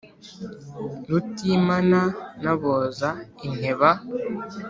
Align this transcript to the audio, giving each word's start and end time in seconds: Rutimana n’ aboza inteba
Rutimana 1.09 1.99
n’ 2.41 2.45
aboza 2.53 3.09
inteba 3.47 3.89